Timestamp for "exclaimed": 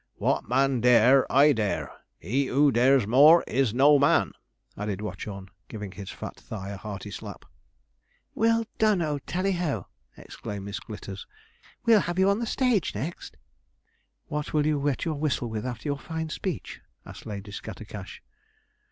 10.17-10.65